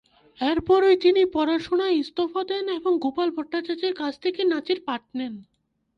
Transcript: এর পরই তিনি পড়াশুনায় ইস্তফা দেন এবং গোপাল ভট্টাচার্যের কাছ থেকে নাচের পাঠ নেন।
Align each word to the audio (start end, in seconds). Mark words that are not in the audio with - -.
এর 0.39 0.57
পরই 0.61 0.95
তিনি 0.97 1.21
পড়াশুনায় 1.33 1.97
ইস্তফা 1.97 2.41
দেন 2.43 2.65
এবং 2.69 2.93
গোপাল 2.99 3.29
ভট্টাচার্যের 3.31 3.93
কাছ 3.93 4.13
থেকে 4.19 4.41
নাচের 4.43 4.79
পাঠ 4.87 5.01
নেন। 5.15 5.33